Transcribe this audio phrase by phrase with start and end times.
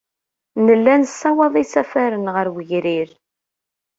[0.65, 3.09] Nella nessawaḍ isafaren ɣer wegrir.